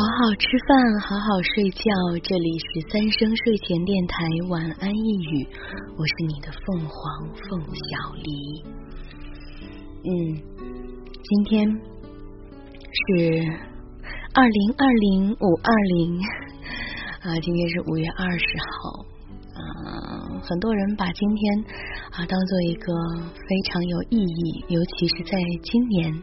[0.00, 1.84] 好好吃饭，好好睡觉。
[2.22, 5.46] 这里是三生睡前电台，晚安一语。
[5.94, 8.64] 我是你的凤凰凤小黎。
[10.08, 10.08] 嗯，
[11.22, 13.44] 今天是
[14.32, 16.18] 二零二零五二零
[17.20, 19.04] 啊，今天是五月二十号
[19.52, 20.40] 啊。
[20.48, 21.64] 很多人把今天
[22.12, 22.90] 啊当做一个
[23.36, 26.22] 非常有意义，尤其是在今年。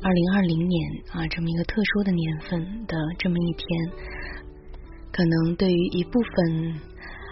[0.00, 3.90] 二零二零年啊，这么一个特殊的年份的这么一天，
[5.10, 6.72] 可能对于一部分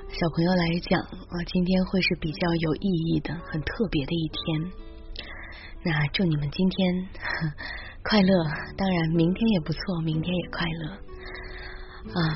[0.08, 4.70] 小朋友来讲啊，今天会是比较有意义的、很特别的一天。
[5.84, 7.06] 那祝你们今天
[8.02, 8.44] 快乐，
[8.76, 10.90] 当然明天也不错，明天也快乐
[12.20, 12.34] 啊！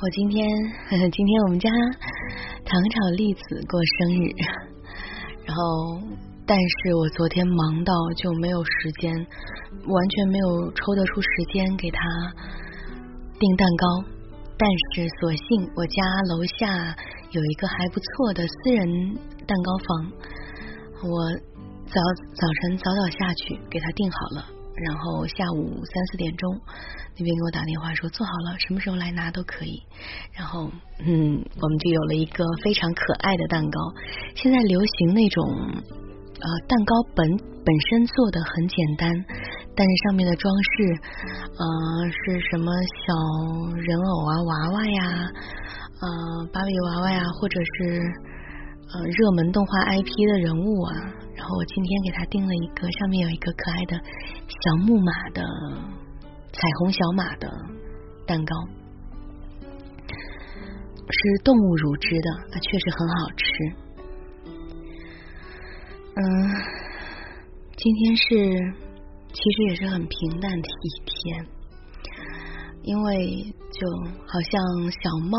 [0.00, 0.48] 我今天
[1.12, 1.68] 今天我们家
[2.64, 4.32] 糖炒栗子过生日，
[5.44, 6.25] 然后。
[6.48, 9.12] 但是我昨天忙到就没有时间，
[9.84, 11.98] 完全没有抽得出时间给他
[13.40, 14.04] 订蛋糕。
[14.56, 16.96] 但是所幸我家楼下
[17.32, 20.12] 有一个还不错的私人蛋糕房，
[21.02, 21.28] 我
[21.86, 22.00] 早
[22.32, 26.48] 早晨早早下去给他订好了，然后下午三四点钟
[27.18, 29.82] 那边给我打电话说做好了，什么时候来拿都可以。
[30.32, 33.80] 然后嗯，我们就有了一个非常可爱的蛋糕。
[34.36, 36.05] 现在流行那种。
[36.36, 37.26] 呃，蛋糕本
[37.64, 39.08] 本身做的很简单，
[39.74, 40.84] 但是上面的装饰，
[41.56, 41.64] 呃，
[42.12, 42.70] 是什么
[43.02, 43.12] 小
[43.74, 45.00] 人偶啊、娃娃呀，
[46.00, 46.06] 呃，
[46.52, 48.00] 芭比娃娃呀，或者是
[48.92, 50.92] 呃热门动画 IP 的人物啊。
[51.34, 53.96] 然后我今天给他订了一个，上面有一个可爱的
[54.46, 55.42] 小木马的
[56.52, 57.48] 彩虹小马的
[58.26, 58.54] 蛋糕，
[61.08, 63.85] 是动物乳汁的，确实很好吃。
[66.18, 66.22] 嗯，
[67.76, 68.24] 今天是
[69.34, 71.46] 其实也是很平淡的一天，
[72.84, 73.86] 因为就
[74.26, 75.36] 好像小猫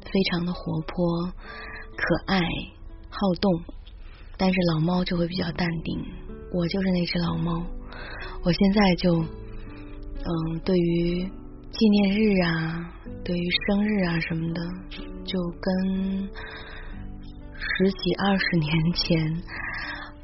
[0.00, 1.30] 非常的活泼、
[1.94, 2.40] 可爱、
[3.10, 3.62] 好动，
[4.38, 6.06] 但是老猫就会比较淡定。
[6.54, 7.62] 我就是那只老猫，
[8.42, 11.30] 我现在就嗯，对于
[11.70, 14.60] 纪念日啊，对于生日啊什么的，
[15.26, 16.30] 就跟。
[17.80, 19.42] 十几二十年前，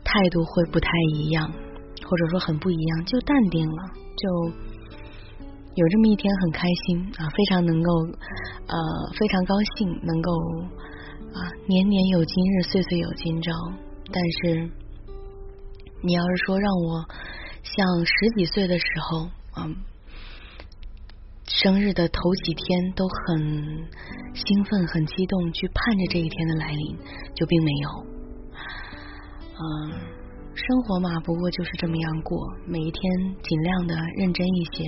[0.05, 1.51] 态度会不太一样，
[2.05, 3.83] 或者说很不一样，就淡定了，
[4.15, 4.29] 就
[5.75, 7.91] 有这么一天很开心啊，非常能够
[8.67, 8.77] 呃
[9.19, 10.31] 非常高兴，能够
[11.33, 13.51] 啊年年有今日，岁岁有今朝。
[14.13, 14.71] 但是
[16.03, 17.09] 你要是说让我
[17.63, 19.21] 像十几岁的时候
[19.53, 19.67] 啊。
[21.47, 23.39] 生日的头几天都很
[24.35, 26.97] 兴奋、很激动，去盼着这一天的来临，
[27.35, 28.07] 就并没有。
[29.55, 29.65] 嗯，
[30.55, 32.37] 生活嘛，不过就是这么样过，
[32.67, 33.01] 每一天
[33.43, 34.85] 尽量的认真一些，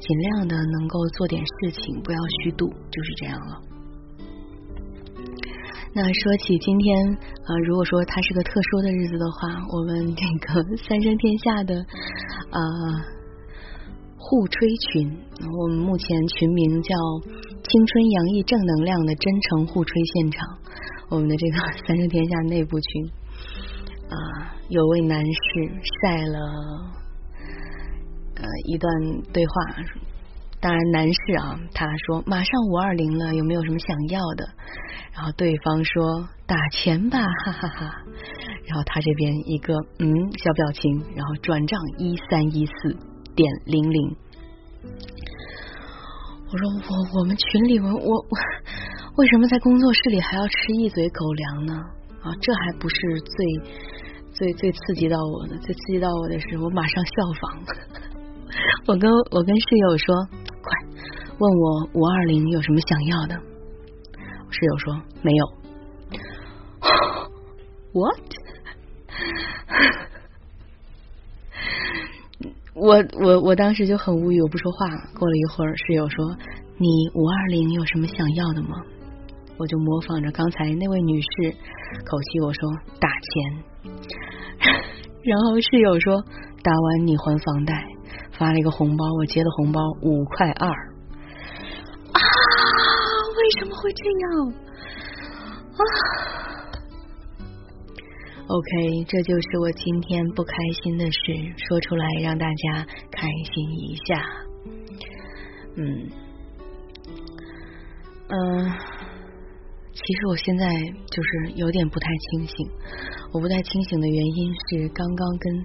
[0.00, 3.62] 尽量的能够做点事情，不要虚度，就是这样了。
[5.94, 6.96] 那说起今天，
[7.46, 11.74] 呃，如果说它是个特殊的日子的话，我们这个三生天下的，
[12.50, 13.17] 呃。
[14.20, 15.16] 互吹群，
[15.58, 16.94] 我们目前群名叫
[17.62, 20.58] “青春洋溢正能量的真诚互吹现场”。
[21.08, 23.04] 我们的这个 三生天下内部群
[24.10, 25.32] 啊，有位男士
[26.02, 26.38] 晒了
[28.36, 28.92] 呃一段
[29.32, 29.52] 对话，
[30.60, 34.48] 当然男士啊，他说马上五二零了，有没有什么想要的？
[35.14, 37.94] 然后对方说打钱吧， 哈哈哈。
[38.66, 40.06] 然后他这边一个嗯
[40.36, 42.96] 小表情，然后转账一三一四。
[43.38, 44.16] 点零零，
[46.50, 48.26] 我说我我们群里我我
[49.16, 51.74] 为什么在工作室里还要吃一嘴狗粮呢？
[52.20, 53.46] 啊，这还不是最
[54.32, 57.62] 最最刺激到我的，最刺激到我的是我马上效仿，
[58.88, 60.16] 我跟我跟室友说，
[60.60, 60.66] 快
[61.38, 63.36] 问我五二零有什么想要的，
[64.50, 65.46] 室友说没有，
[67.94, 68.18] what？
[72.80, 74.88] 我我我当时就很无语，我不说话。
[75.18, 76.36] 过了一会儿，室友说
[76.78, 78.70] ：“你五二零有什么想要的吗？”
[79.58, 81.28] 我就模仿着刚才那位女士
[82.04, 82.70] 口气，我说
[83.00, 83.90] ：“打钱。”
[85.24, 86.22] 然后室友说
[86.62, 87.84] ：“打完你还房贷。”
[88.38, 90.68] 发了一个红包，我接的红包五块二。
[90.68, 92.20] 啊！
[93.36, 94.52] 为什么会这样？
[95.74, 95.82] 啊
[98.48, 100.52] ！OK，这就是我今天不开
[100.82, 101.18] 心的事，
[101.68, 104.24] 说出来让大家开心一下。
[105.76, 106.10] 嗯
[108.30, 108.72] 嗯，
[109.92, 110.66] 其实我现在
[111.10, 112.70] 就是有点不太清醒。
[113.32, 115.64] 我不太清醒的原因是刚刚跟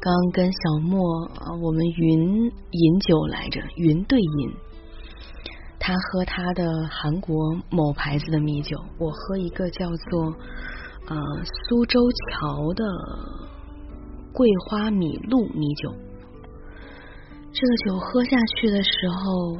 [0.00, 4.52] 刚跟小莫啊，我们云饮酒来着，云对饮。
[5.78, 10.34] 他喝他的韩国某牌子的米酒，我喝一个叫做
[11.06, 12.84] 呃苏州桥的
[14.32, 15.92] 桂花米露米酒。
[17.52, 19.56] 这个酒喝下去的时候，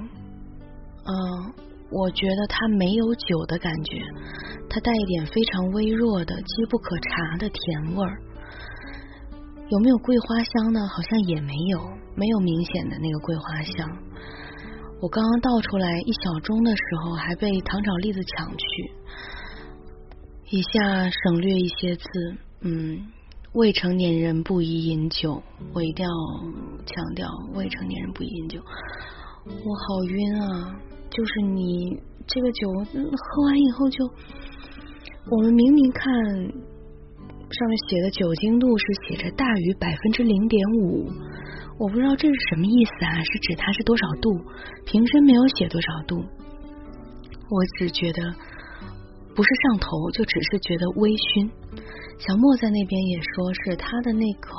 [1.05, 1.53] 嗯，
[1.91, 3.99] 我觉得它没有酒的感觉，
[4.69, 8.23] 它带一点非常微弱的、机不可察的甜味儿。
[9.69, 10.81] 有没有桂花香呢？
[10.89, 11.81] 好像也没有，
[12.15, 13.89] 没有明显的那个桂花香。
[15.01, 18.65] 我刚刚倒出来一小盅的时候，还被糖炒栗子抢去。
[20.51, 22.07] 以下省略一些字，
[22.63, 23.07] 嗯。
[23.53, 25.43] 未成年人不宜饮酒，
[25.75, 26.11] 我一定要
[26.87, 28.61] 强调，未成年人不宜饮酒。
[29.45, 30.79] 我好晕啊！
[31.11, 34.05] 就是你这个酒喝完以后，就
[35.33, 41.11] 我们明明看上面写的酒精度是写着大于百分之零点五，
[41.77, 43.19] 我不知道这是什么意思啊？
[43.25, 44.31] 是指它是多少度？
[44.87, 48.33] 瓶身没有写多少度，我只觉得
[49.41, 51.49] 不是上头，就只是觉得微醺。
[52.21, 54.53] 小莫在那边也说是他的那款，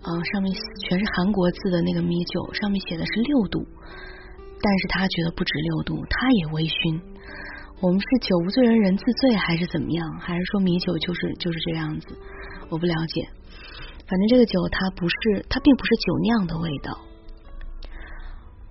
[0.00, 0.48] 呃，上面
[0.88, 3.60] 全是韩国字的那个米酒，上面写的是六度，
[4.56, 6.96] 但是他觉得不止六度，他也微醺。
[7.84, 10.00] 我们是酒无醉人人自醉，还是怎么样？
[10.16, 12.08] 还是说米酒就是就是这样子？
[12.72, 13.28] 我不了解。
[14.08, 17.04] 反正这个酒它不是，它并不是酒酿的味道。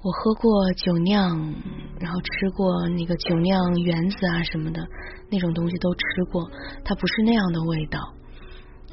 [0.03, 1.55] 我喝过酒酿，
[1.97, 4.85] 然后吃过那个酒酿圆子啊什么的
[5.31, 6.43] 那种东西都吃过，
[6.83, 7.99] 它不是那样的味道，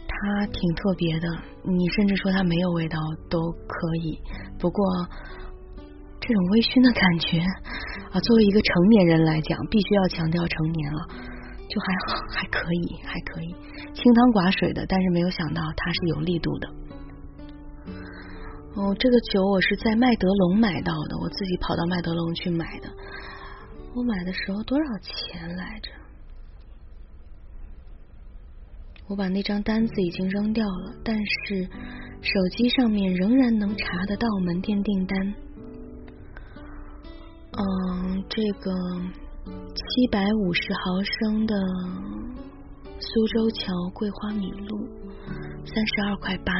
[0.07, 1.27] 它挺特别的。
[1.65, 2.97] 你甚至说它没有味道
[3.29, 4.21] 都可以，
[4.61, 4.87] 不过
[6.21, 7.41] 这种微醺的感觉
[8.13, 11.09] 啊，作为一个成年人来讲，必须要强调成年了，
[11.67, 13.51] 就还好，还可以，还可以，
[13.99, 16.71] 清汤寡水的，但是没有想到它是有力度的。
[18.77, 22.89] 哦，这个酒我是在麦德龙买到的，我自己跑到麦德龙去买的。
[23.95, 25.91] 我买的时候多少钱来着？
[29.09, 31.69] 我把那张单子已经扔掉了，但是
[32.23, 35.35] 手机上面仍然能查得到门店订单。
[37.51, 38.71] 嗯，这个
[39.75, 41.57] 七百五十毫升的
[43.01, 44.79] 苏州桥桂花米露，
[45.67, 46.53] 三十二块八。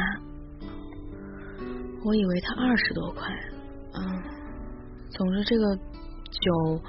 [2.03, 3.21] 我以为它二十多块，
[3.93, 4.23] 嗯，
[5.11, 6.81] 总之这个酒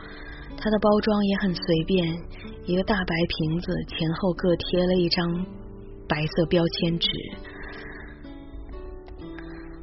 [0.56, 2.06] 它的包装也很随便，
[2.64, 5.46] 一个大白瓶子，前后各贴了一张
[6.08, 7.08] 白色标签纸。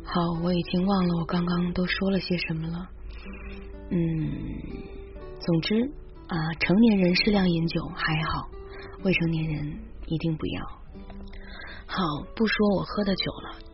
[0.04, 2.90] 好，我已经忘了我刚刚都说了些什么了。
[3.92, 3.98] 嗯，
[5.40, 5.76] 总之
[6.28, 8.50] 啊，成年人适量饮酒还好，
[9.04, 10.66] 未成年人一定不要。
[11.86, 12.04] 好，
[12.36, 13.69] 不说我喝的酒了。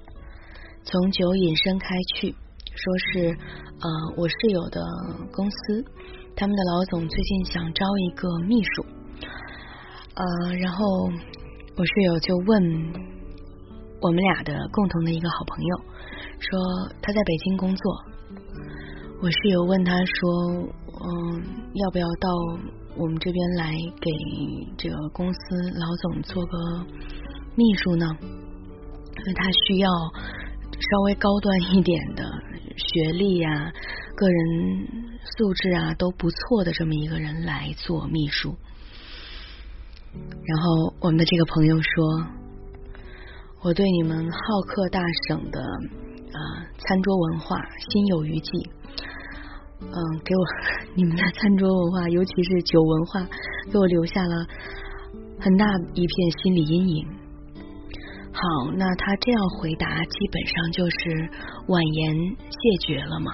[0.86, 3.36] 从酒引申开去，说是
[3.82, 4.80] 呃，我室友的
[5.34, 5.84] 公司，
[6.36, 8.86] 他们的老总最近想招一个秘书，
[10.14, 10.86] 呃，然后
[11.76, 12.64] 我室友就问
[14.00, 15.78] 我们俩的共同的一个好朋友，
[16.40, 16.60] 说
[17.02, 18.04] 他在北京工作，
[19.24, 20.70] 我室友问他说，
[21.02, 21.44] 嗯，
[21.74, 22.30] 要不要到
[22.96, 24.12] 我们这边来给
[24.78, 25.40] 这个公司
[25.80, 26.86] 老总做个
[27.56, 28.06] 秘书呢？
[28.22, 29.90] 因为他需要。
[30.80, 32.24] 稍微高端一点的
[32.78, 33.72] 学历呀，
[34.16, 38.56] 个人素质啊都不错的这么一个人来做秘书。
[40.14, 42.28] 然后我们的这个朋友说
[43.64, 46.40] ：“我对你们好客大省的啊
[46.78, 47.58] 餐桌文化
[47.90, 48.70] 心有余悸。
[49.82, 49.92] 嗯，
[50.24, 50.46] 给我
[50.96, 53.28] 你们的餐桌文化，尤其是酒文化，
[53.72, 54.46] 给我留下了
[55.40, 57.08] 很大一片心理阴影。”
[58.36, 61.30] 好，那他这样回答，基本上就是
[61.68, 62.14] 婉言
[62.52, 63.32] 谢绝了嘛。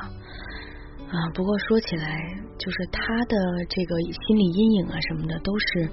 [1.09, 2.21] 啊，不过说起来，
[2.59, 3.35] 就是他的
[3.67, 5.89] 这个心理阴影啊什么的，都是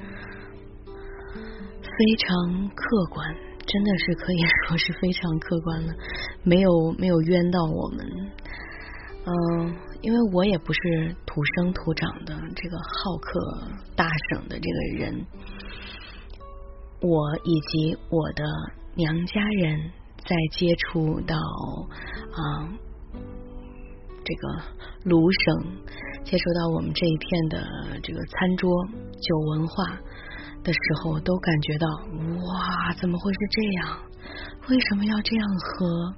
[1.80, 3.34] 非常客观，
[3.66, 5.94] 真的是可以说是非常客观了，
[6.42, 8.06] 没有没有冤到我们。
[9.24, 15.26] 嗯，因为我也不是土生土长的这个好客大省的这个人，
[17.00, 18.44] 我以及我的。
[18.98, 19.92] 娘家人
[20.26, 22.66] 在接触到啊
[24.24, 24.60] 这个
[25.04, 25.62] 卢省，
[26.24, 27.64] 接触到我们这一片的
[28.02, 28.68] 这个餐桌
[29.20, 29.84] 酒文化
[30.64, 33.98] 的时候，都感觉到哇，怎么会是这样？
[34.68, 36.12] 为什么要这样喝？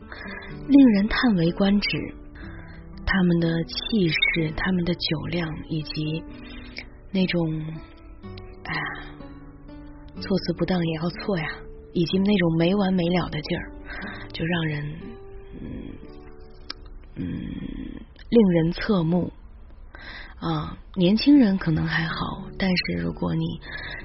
[0.66, 2.14] 令人叹为观止。
[3.04, 6.24] 他们的气势，他们的酒量，以及
[7.12, 7.62] 那种
[10.20, 11.46] 措辞不当也要错呀，
[11.92, 13.72] 以及那种没完没了的劲儿，
[14.32, 14.98] 就让人
[15.60, 15.68] 嗯
[17.16, 17.24] 嗯
[18.28, 19.32] 令人侧目
[20.40, 20.76] 啊。
[20.96, 23.44] 年轻人可能还好，但是如果你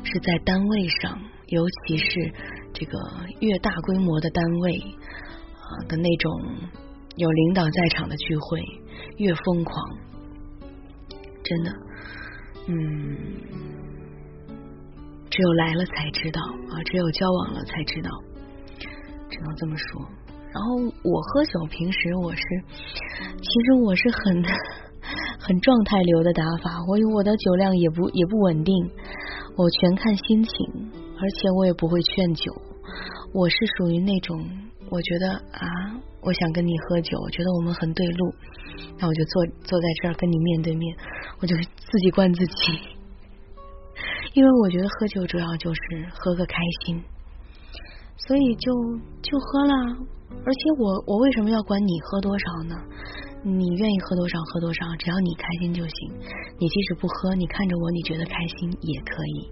[0.04, 2.34] 是在单位上，尤其是
[2.74, 2.98] 这个
[3.40, 4.78] 越大规模的单位
[5.60, 6.32] 啊的那种
[7.16, 8.62] 有领导在场的聚会，
[9.18, 9.98] 越疯狂，
[11.44, 11.72] 真的，
[12.68, 13.75] 嗯。
[15.36, 16.40] 只有来了才知道
[16.72, 18.10] 啊，只有交往了才知道，
[19.30, 20.02] 只能这么说。
[20.54, 22.42] 然后我喝酒，平时我是，
[23.42, 24.42] 其实我是很
[25.38, 28.90] 很状态流的打法，我我的酒量也不也不稳定，
[29.58, 30.90] 我全看心情，
[31.20, 32.56] 而且我也不会劝酒。
[33.34, 34.40] 我是属于那种，
[34.90, 35.68] 我觉得啊，
[36.22, 38.34] 我想跟你喝酒，我觉得我们很对路，
[38.98, 40.96] 那我就坐坐在这儿跟你面对面，
[41.42, 42.95] 我就自己灌自己。
[44.36, 45.80] 因为我觉得喝酒主要就是
[46.12, 47.02] 喝个开心，
[48.18, 48.72] 所以就
[49.24, 49.74] 就喝了。
[50.44, 52.76] 而且我我为什么要管你喝多少呢？
[53.44, 56.12] 你愿意喝多少喝多少，只要你开心就行。
[56.60, 59.52] 你即使不喝，你看着我你觉得开心也可以。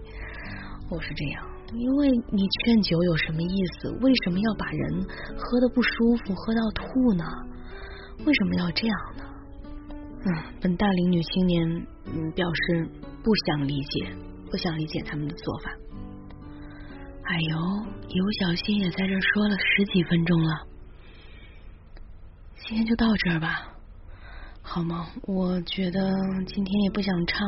[0.89, 3.89] 我是这样，因为你劝酒有什么意思？
[4.01, 7.23] 为什么要把人喝的不舒服，喝到吐呢？
[8.25, 9.23] 为什么要这样呢？
[10.25, 10.27] 嗯，
[10.59, 12.89] 本大龄女青年嗯表示
[13.23, 14.32] 不想理解。
[14.53, 15.71] 不想理解他们的做法。
[17.25, 17.57] 哎呦，
[18.07, 20.67] 尤小新也在这说了十几分钟了，
[22.61, 23.73] 今天就到这儿吧，
[24.61, 25.07] 好吗？
[25.23, 25.99] 我觉得
[26.45, 27.47] 今天也不想唱。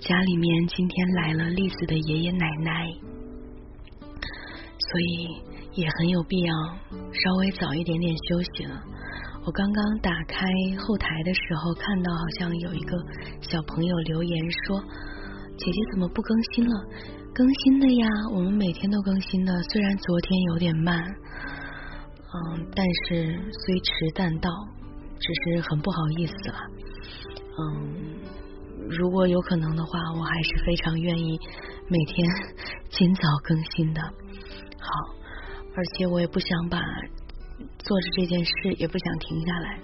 [0.00, 2.90] 家里面今天来了丽子的爷爷奶奶，
[4.00, 6.52] 所以也很有必要
[7.12, 8.82] 稍微早一点点休息了。
[9.44, 10.48] 我刚刚打开
[10.80, 12.96] 后台的时候，看到好像有一个
[13.40, 14.82] 小朋友留言说。
[15.58, 16.74] 姐姐怎么不更新了？
[17.34, 19.52] 更新的呀，我们每天都更新的。
[19.70, 24.50] 虽然昨天有点慢，嗯，但是虽迟但到，
[25.18, 26.58] 只是很不好意思了。
[27.58, 28.18] 嗯，
[28.88, 31.38] 如果有可能的话，我还是非常愿意
[31.88, 32.28] 每天
[32.90, 34.00] 尽早更新的。
[34.02, 35.14] 好，
[35.74, 36.78] 而且我也不想把
[37.78, 39.80] 做着这件事，也不想停下来。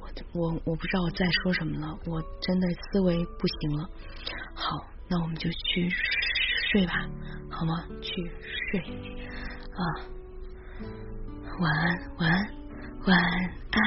[0.00, 3.88] 我我我不知道我在说什么了，我真的思维不行了。
[4.54, 5.90] 好，那我们就去
[6.70, 7.06] 睡吧，
[7.50, 7.84] 好吗？
[8.00, 8.30] 去
[8.70, 8.80] 睡
[9.72, 9.80] 啊，
[11.60, 12.48] 晚安，晚安，
[13.06, 13.82] 晚安。